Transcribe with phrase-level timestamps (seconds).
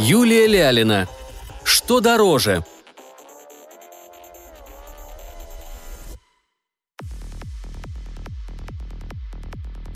[0.00, 1.08] Юлия Лялина.
[1.64, 2.64] Что дороже?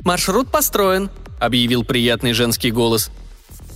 [0.05, 3.13] «Маршрут построен»,— объявил приятный женский голос.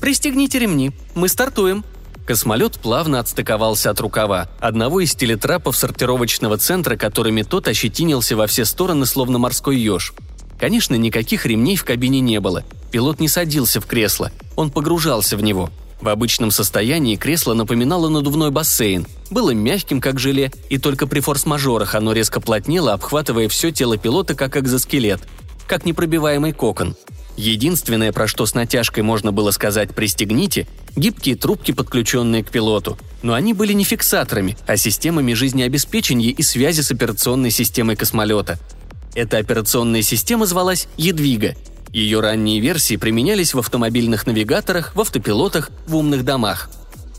[0.01, 1.85] «Пристегните ремни, мы стартуем».
[2.27, 8.65] Космолет плавно отстыковался от рукава, одного из телетрапов сортировочного центра, которыми тот ощетинился во все
[8.65, 10.13] стороны, словно морской еж.
[10.59, 12.65] Конечно, никаких ремней в кабине не было.
[12.91, 15.71] Пилот не садился в кресло, он погружался в него.
[16.01, 21.95] В обычном состоянии кресло напоминало надувной бассейн, было мягким, как желе, и только при форс-мажорах
[21.95, 25.21] оно резко плотнело, обхватывая все тело пилота, как экзоскелет–
[25.67, 26.97] как непробиваемый кокон.
[27.37, 30.67] Единственное, про что с натяжкой можно было сказать «пристегните»,
[30.97, 32.97] гибкие трубки, подключенные к пилоту.
[33.23, 38.59] Но они были не фиксаторами, а системами жизнеобеспечения и связи с операционной системой космолета.
[39.15, 41.57] Эта операционная система звалась «Едвига».
[41.93, 46.71] Ее ранние версии применялись в автомобильных навигаторах, в автопилотах, в умных домах.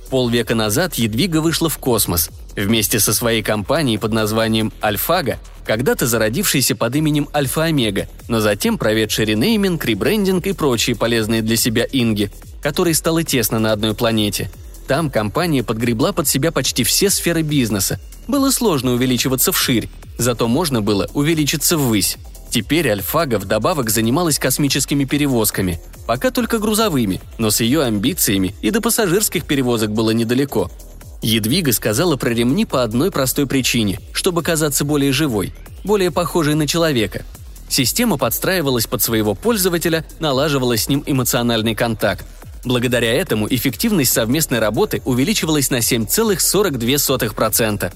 [0.10, 2.30] Полвека назад Едвига вышла в космос.
[2.56, 9.26] Вместе со своей компанией под названием «Альфага» когда-то зародившийся под именем Альфа-Омега, но затем проведший
[9.26, 12.32] ренейминг, ребрендинг и прочие полезные для себя инги,
[12.62, 14.50] которой стало тесно на одной планете.
[14.88, 18.00] Там компания подгребла под себя почти все сферы бизнеса.
[18.28, 22.18] Было сложно увеличиваться вширь, зато можно было увеличиться ввысь.
[22.58, 28.82] Теперь Альфага вдобавок занималась космическими перевозками, пока только грузовыми, но с ее амбициями и до
[28.82, 30.72] пассажирских перевозок было недалеко–
[31.22, 36.68] Едвига сказала про ремни по одной простой причине, чтобы казаться более живой, более похожей на
[36.68, 37.24] человека.
[37.70, 42.26] Система подстраивалась под своего пользователя, налаживала с ним эмоциональный контакт.
[42.66, 47.94] Благодаря этому эффективность совместной работы увеличивалась на 7,42%.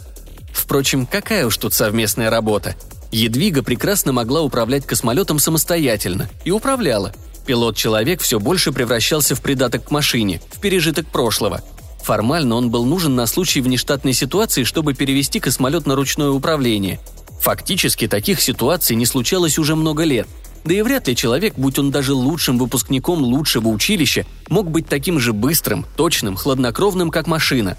[0.54, 2.76] Впрочем, какая уж тут совместная работа?
[3.12, 7.14] Едвига прекрасно могла управлять космолетом самостоятельно и управляла.
[7.46, 11.62] Пилот-человек все больше превращался в придаток к машине, в пережиток прошлого–
[12.04, 17.00] Формально он был нужен на случай внештатной ситуации, чтобы перевести космолет на ручное управление.
[17.42, 20.28] Фактически таких ситуаций не случалось уже много лет.
[20.64, 25.20] Да и вряд ли человек, будь он даже лучшим выпускником лучшего училища, мог быть таким
[25.20, 27.78] же быстрым, точным, хладнокровным, как машина.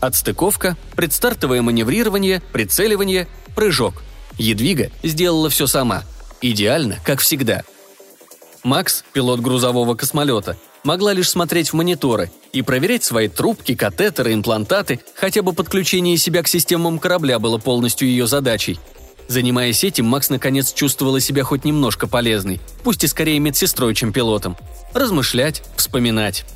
[0.00, 4.02] Отстыковка, предстартовое маневрирование, прицеливание, прыжок.
[4.40, 6.02] Едвига сделала все сама.
[6.40, 7.62] Идеально, как всегда.
[8.62, 15.00] Макс, пилот грузового космолета, могла лишь смотреть в мониторы и проверять свои трубки, катетеры, имплантаты,
[15.14, 18.78] хотя бы подключение себя к системам корабля было полностью ее задачей.
[19.28, 24.56] Занимаясь этим, Макс наконец чувствовала себя хоть немножко полезной, пусть и скорее медсестрой, чем пилотом.
[24.94, 26.46] Размышлять, вспоминать.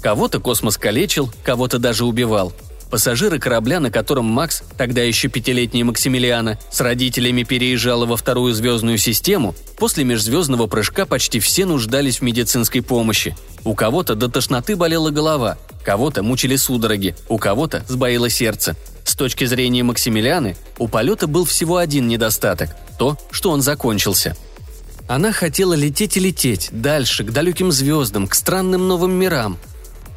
[0.00, 2.52] Кого-то космос калечил, кого-то даже убивал–
[2.94, 8.98] Пассажиры корабля, на котором Макс, тогда еще пятилетний Максимилиана, с родителями переезжала во вторую звездную
[8.98, 13.36] систему, после межзвездного прыжка почти все нуждались в медицинской помощи.
[13.64, 18.76] У кого-то до тошноты болела голова, кого-то мучили судороги, у кого-то сбоило сердце.
[19.02, 24.36] С точки зрения Максимилианы, у полета был всего один недостаток– то, что он закончился.
[25.08, 29.58] Она хотела лететь и лететь, дальше, к далеким звездам, к странным новым мирам–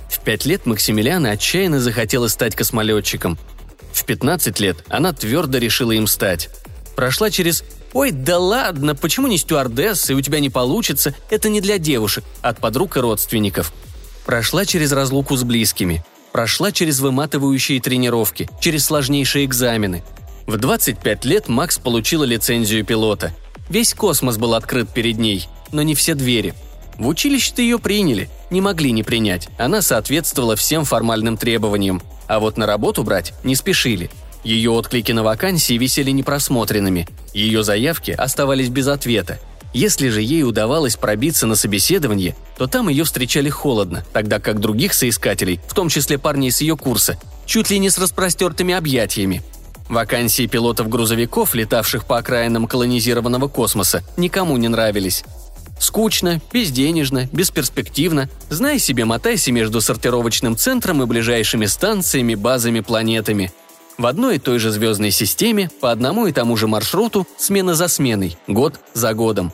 [0.10, 3.38] в пять лет Максимилиана отчаянно захотела стать космолетчиком.
[3.92, 6.50] В 15 лет она твердо решила им стать.
[6.96, 7.64] Прошла через
[7.94, 11.16] «Ой, да ладно, почему не стюардесса, и у тебя не получится?
[11.30, 13.74] Это не для девушек, от подруг и родственников».
[14.26, 16.04] Прошла через разлуку с близкими.
[16.32, 20.04] Прошла через выматывающие тренировки, через сложнейшие экзамены.
[20.46, 23.34] В 25 лет Макс получила лицензию пилота.
[23.70, 26.54] Весь космос был открыт перед ней, но не все двери–
[26.98, 32.58] в училище-то ее приняли, не могли не принять, она соответствовала всем формальным требованиям, а вот
[32.58, 34.10] на работу брать не спешили.
[34.44, 39.40] Ее отклики на вакансии висели непросмотренными, ее заявки оставались без ответа.
[39.74, 44.94] Если же ей удавалось пробиться на собеседование, то там ее встречали холодно, тогда как других
[44.94, 49.44] соискателей, в том числе парней с ее курса, чуть ли не с распростертыми объятиями.
[49.90, 55.24] Вакансии пилотов грузовиков, летавших по окраинам колонизированного космоса, никому не нравились.
[55.80, 58.30] Скучно, безденежно, бесперспективно.
[58.50, 63.52] Знай себе, мотайся между сортировочным центром и ближайшими станциями, базами, планетами.
[63.98, 67.88] В одной и той же звездной системе, по одному и тому же маршруту, смена за
[67.88, 69.52] сменой, год за годом.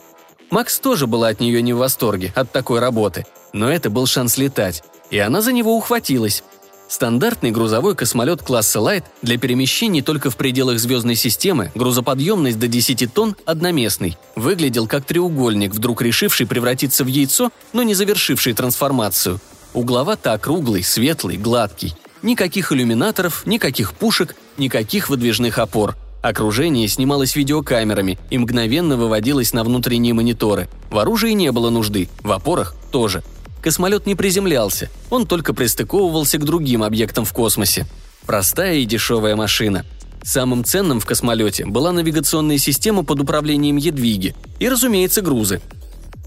[0.50, 3.26] Макс тоже была от нее не в восторге, от такой работы.
[3.52, 4.82] Но это был шанс летать.
[5.10, 6.42] И она за него ухватилась.
[6.86, 13.12] Стандартный грузовой космолет класса Light для перемещений только в пределах звездной системы, грузоподъемность до 10
[13.12, 14.18] тонн, одноместный.
[14.36, 19.40] Выглядел как треугольник, вдруг решивший превратиться в яйцо, но не завершивший трансформацию.
[19.72, 21.94] Угловато-округлый, светлый, гладкий.
[22.22, 25.96] Никаких иллюминаторов, никаких пушек, никаких выдвижных опор.
[26.22, 30.68] Окружение снималось видеокамерами и мгновенно выводилось на внутренние мониторы.
[30.90, 33.22] В оружии не было нужды, в опорах тоже–
[33.64, 37.86] космолет не приземлялся, он только пристыковывался к другим объектам в космосе.
[38.26, 39.86] Простая и дешевая машина.
[40.22, 45.62] Самым ценным в космолете была навигационная система под управлением Едвиги и, разумеется, грузы.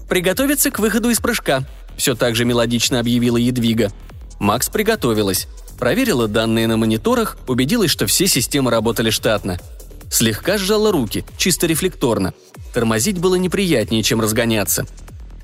[0.08, 1.64] «Приготовиться к выходу из прыжка»,–
[1.96, 3.92] все так же мелодично объявила Едвига.
[4.40, 5.46] Макс приготовилась.
[5.78, 9.60] Проверила данные на мониторах, убедилась, что все системы работали штатно.
[10.10, 12.34] Слегка сжала руки, чисто рефлекторно.
[12.74, 14.86] Тормозить было неприятнее, чем разгоняться.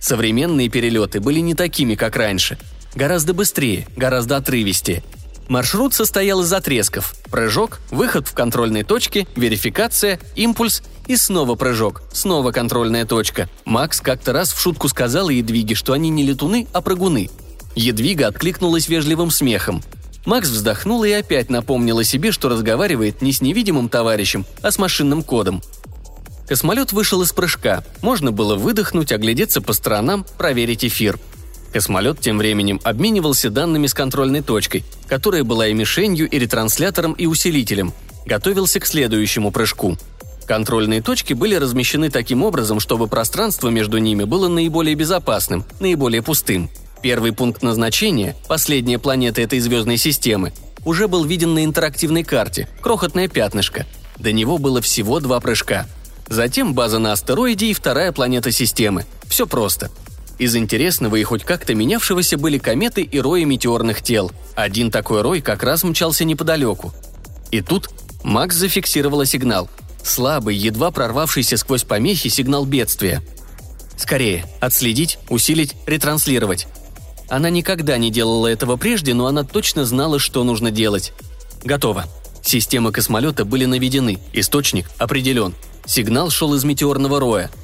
[0.04, 2.58] Современные перелеты были не такими, как раньше.
[2.94, 5.02] Гораздо быстрее, гораздо отрывистее–
[5.48, 7.14] Маршрут состоял из отрезков.
[7.30, 13.48] Прыжок, выход в контрольной точке, верификация, импульс и снова прыжок, снова контрольная точка.
[13.64, 17.28] Макс как-то раз в шутку сказал Едвиге, что они не летуны, а прыгуны.
[17.74, 19.82] Едвига откликнулась вежливым смехом.
[20.24, 25.22] Макс вздохнул и опять напомнила себе, что разговаривает не с невидимым товарищем, а с машинным
[25.22, 25.62] кодом.
[26.48, 27.84] Космолет вышел из прыжка.
[28.02, 31.18] Можно было выдохнуть, оглядеться по сторонам, проверить эфир–
[31.74, 37.26] Космолет тем временем обменивался данными с контрольной точкой, которая была и мишенью, и ретранслятором, и
[37.26, 37.92] усилителем.
[38.26, 39.98] Готовился к следующему прыжку.
[40.46, 46.70] Контрольные точки были размещены таким образом, чтобы пространство между ними было наиболее безопасным, наиболее пустым.
[47.02, 50.52] Первый пункт назначения, последняя планета этой звездной системы,
[50.84, 53.84] уже был виден на интерактивной карте, крохотное пятнышко.
[54.16, 55.88] До него было всего два прыжка.
[56.28, 59.04] Затем база на астероиде и вторая планета системы.
[59.28, 59.90] Все просто–
[60.38, 64.32] из интересного и хоть как-то менявшегося были кометы и рои метеорных тел.
[64.54, 66.92] Один такой рой как раз мчался неподалеку.
[67.50, 67.88] И тут
[68.24, 69.68] Макс зафиксировала сигнал.
[70.02, 73.22] Слабый, едва прорвавшийся сквозь помехи сигнал бедствия.
[73.96, 76.66] Скорее, отследить, усилить, ретранслировать.
[77.28, 81.12] Она никогда не делала этого прежде, но она точно знала, что нужно делать.
[81.62, 82.04] Готово.
[82.42, 85.54] Системы космолета были наведены, источник определен.
[85.86, 87.50] Сигнал шел из метеорного роя–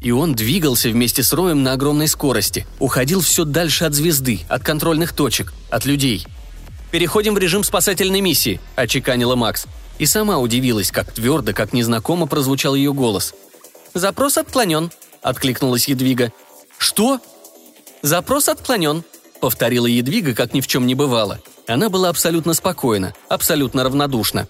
[0.00, 4.62] и он двигался вместе с Роем на огромной скорости, уходил все дальше от звезды, от
[4.62, 6.26] контрольных точек, от людей.
[6.90, 9.66] «Переходим в режим спасательной миссии»,– очеканила Макс.
[9.98, 13.34] И сама удивилась, как твердо, как незнакомо прозвучал ее голос.
[13.92, 14.90] «Запрос отклонен»,–
[15.22, 16.32] откликнулась Едвига.
[16.78, 17.20] «Что?»
[18.00, 19.02] «Запрос отклонен»,–
[19.40, 21.40] повторила Едвига, как ни в чем не бывало.
[21.66, 24.46] Она была абсолютно спокойна, абсолютно равнодушна.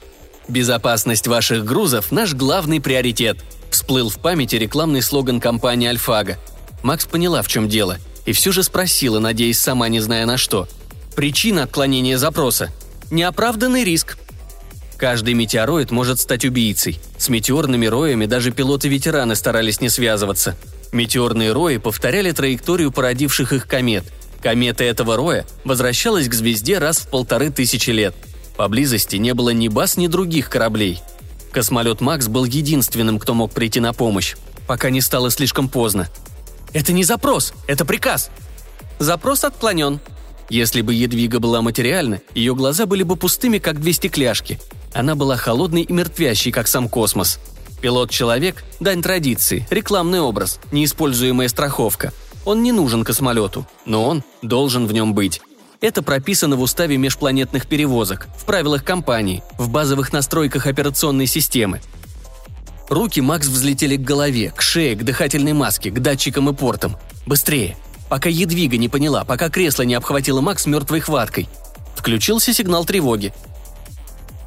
[0.48, 3.38] «Безопасность ваших грузов– наш главный приоритет»,
[3.70, 6.38] Всплыл в памяти рекламный слоган компании «Альфага».
[6.82, 10.68] Макс поняла, в чем дело, и все же спросила, надеясь сама не зная на что.
[11.14, 12.70] Причина отклонения запроса–
[13.10, 14.18] неоправданный риск.
[14.96, 17.00] Каждый метеороид может стать убийцей.
[17.18, 20.56] С метеорными роями даже пилоты-ветераны старались не связываться.
[20.92, 24.04] Метеорные рои повторяли траекторию породивших их комет.
[24.42, 28.14] Комета этого роя возвращалась к звезде раз в полторы тысячи лет.
[28.58, 31.00] Поблизости не было ни баз, ни других кораблей–
[31.52, 36.08] Космолет Макс был единственным, кто мог прийти на помощь, пока не стало слишком поздно.
[36.72, 38.30] «Это не запрос, это приказ!»
[38.98, 40.00] «Запрос отклонен»,
[40.50, 44.58] если бы Едвига была материальна, ее глаза были бы пустыми, как две стекляшки.
[44.94, 47.38] Она была холодной и мертвящей, как сам космос.
[47.80, 52.12] Пилот-человек– дань традиции, рекламный образ, неиспользуемая страховка.
[52.44, 55.40] Он не нужен космолету, но он должен в нем быть.
[55.80, 61.80] Это прописано в уставе межпланетных перевозок, в правилах компании, в базовых настройках операционной системы.
[62.88, 66.96] Руки Макс взлетели к голове, к шее, к дыхательной маске, к датчикам и портам.
[67.26, 67.76] Быстрее!
[68.08, 71.48] Пока Едвига не поняла, пока кресло не обхватило Макс мертвой хваткой.
[71.94, 73.32] Включился сигнал тревоги.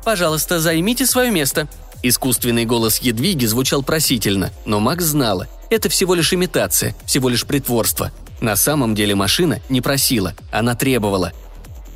[0.04, 1.68] «Пожалуйста, займите свое место»,
[2.04, 8.12] Искусственный голос Едвиги звучал просительно, но Макс знала, это всего лишь имитация, всего лишь притворство.
[8.42, 11.32] На самом деле машина не просила, она требовала.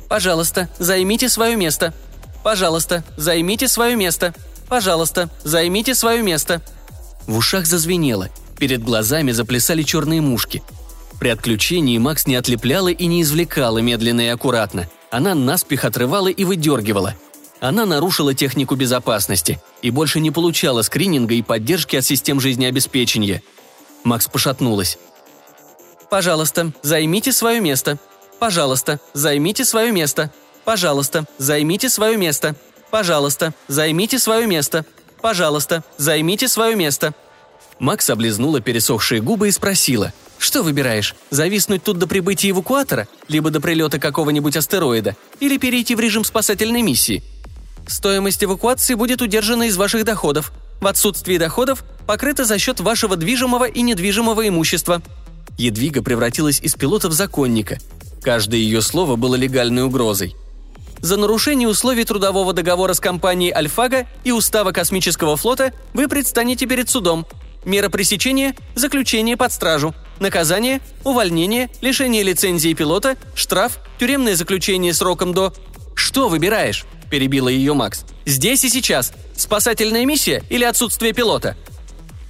[0.08, 1.92] «Пожалуйста, займите свое место.
[2.44, 4.32] Пожалуйста, займите свое место.
[4.68, 6.62] Пожалуйста, займите свое место».
[7.26, 10.62] В ушах зазвенело, перед глазами заплясали черные мушки.
[11.18, 14.88] При отключении Макс не отлепляла и не извлекала медленно и аккуратно.
[15.10, 17.14] Она наспех отрывала и выдергивала.
[17.58, 23.42] Она нарушила технику безопасности и больше не получала скрининга и поддержки от систем жизнеобеспечения.
[24.04, 24.98] Макс пошатнулась.
[26.10, 27.98] Пожалуйста, займите свое место.
[28.38, 30.30] Пожалуйста, займите свое место.
[30.64, 32.54] Пожалуйста, займите свое место.
[32.90, 34.84] Пожалуйста, займите свое место.
[35.20, 37.14] Пожалуйста, займите свое место.
[37.78, 40.12] Макс облизнула пересохшие губы и спросила.
[40.38, 41.14] «Что выбираешь?
[41.30, 43.08] Зависнуть тут до прибытия эвакуатора?
[43.28, 45.16] Либо до прилета какого-нибудь астероида?
[45.40, 47.22] Или перейти в режим спасательной миссии?»
[47.86, 50.52] «Стоимость эвакуации будет удержана из ваших доходов.
[50.80, 55.02] В отсутствии доходов покрыта за счет вашего движимого и недвижимого имущества»,
[55.58, 57.78] Едвига превратилась из пилота в законника.
[58.22, 60.34] Каждое ее слово было легальной угрозой.
[61.00, 66.88] За нарушение условий трудового договора с компанией «Альфага» и устава космического флота вы предстанете перед
[66.88, 67.26] судом.
[67.64, 69.94] Мера пресечения– заключение под стражу.
[70.20, 75.52] Наказание– увольнение, лишение лицензии пилота, штраф, тюремное заключение сроком до...
[75.94, 78.04] «Что выбираешь?»– перебила ее Макс.
[78.24, 79.12] «Здесь и сейчас.
[79.36, 81.56] Спасательная миссия или отсутствие пилота?»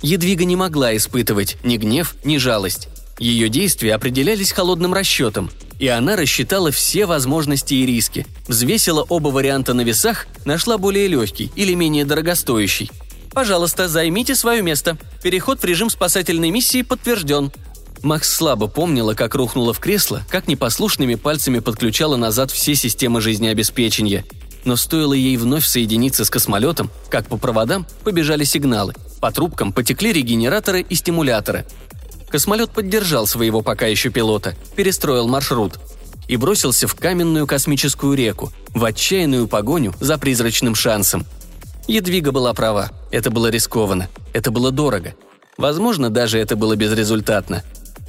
[0.03, 2.89] Едвига не могла испытывать ни гнев, ни жалость.
[3.19, 9.75] Ее действия определялись холодным расчетом, и она рассчитала все возможности и риски, взвесила оба варианта
[9.75, 12.91] на весах, нашла более легкий или менее дорогостоящий.
[13.33, 14.97] «Пожалуйста, займите свое место.
[15.23, 17.53] Переход в режим спасательной миссии подтвержден»,
[18.03, 24.25] Макс слабо помнила, как рухнула в кресло, как непослушными пальцами подключала назад все системы жизнеобеспечения.
[24.65, 28.95] Но стоило ей вновь соединиться с космолетом, как по проводам побежали сигналы.
[29.21, 31.67] По трубкам потекли регенераторы и стимуляторы.
[32.29, 35.79] Космолет поддержал своего пока еще пилота, перестроил маршрут
[36.29, 41.25] и бросился в каменную космическую реку, в отчаянную погоню за призрачным шансом.
[41.87, 42.91] Едвига была права.
[43.13, 44.09] Это было рискованно.
[44.33, 45.15] Это было дорого.
[45.57, 47.63] Возможно, даже это было безрезультатно.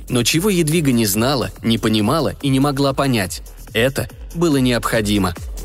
[0.10, 3.42] Но чего Едвига не знала, не понимала и не могла понять–
[3.74, 5.36] это было необходимо–